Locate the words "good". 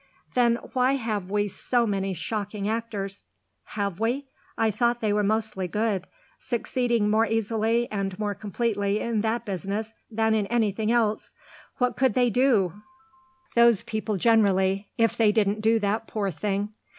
5.67-6.07